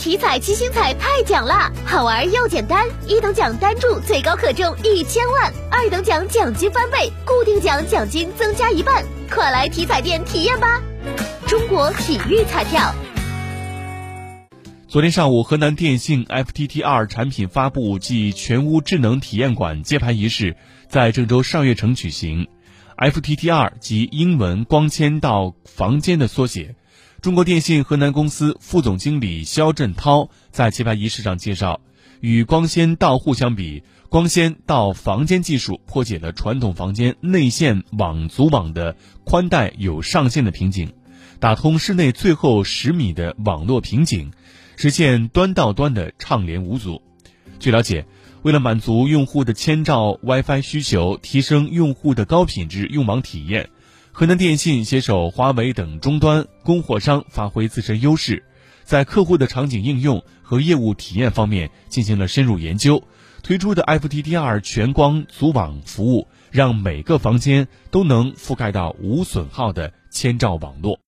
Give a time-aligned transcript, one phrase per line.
[0.00, 10.80] 体彩七星彩太奖啦，好玩又简单，一等奖单注最高可中一千万，二等奖奖金翻倍，固定奖奖金增加一半，快来体彩店体验吧！
[11.46, 12.94] 中国体育彩票。
[14.88, 20.56] 昨天上午，河南电信 FTTR 产品发布暨全屋智能体验馆揭牌仪式
[20.88, 22.48] 在郑州上悦城举行。
[23.00, 26.74] FTTR 及英文“光纤到房间”的缩写。
[27.22, 31.80] 中国电信河南公司副总经理肖振涛在揭牌仪式上介绍，
[32.20, 40.92] 与光纤到户相比，光纤到房间技术破解了传统房间内线网组网的宽带有上限的瓶颈，
[41.38, 44.30] 打通室内最后十米的网络瓶颈。
[44.76, 47.02] 实现端到端的畅联无阻。
[47.58, 48.06] 据了解，
[48.42, 53.68] 为了满足用户的千兆 WiFi 需求，提升用户的高品质用网体验，
[54.12, 58.42] 河南电信携手华为等终端供货商，发挥自身优势，
[58.82, 63.02] 在客户的场景应用和业务体验方面进行了深入研究，
[63.42, 70.98] 推出的 FTTR 全光组网服务，让每个房间都能覆盖到无损耗的千兆网络。